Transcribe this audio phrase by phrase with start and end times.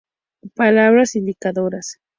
[0.59, 1.87] Palabras indicadoras.